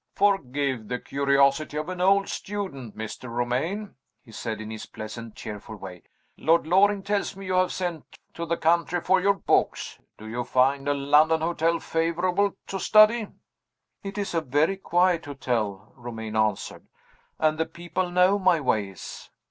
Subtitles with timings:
[0.15, 3.29] "Forgive the curiosity of an old student, Mr.
[3.29, 3.93] Romayne,"
[4.25, 6.01] he said in his pleasant, cheerful way.
[6.37, 9.99] "Lord Loring tells me you have sent to the country for your books.
[10.17, 13.27] Do you find a London hotel favorable to study?"
[14.01, 16.87] "It is a very quiet hotel," Romayne answered,
[17.37, 19.29] "and the people know my ways."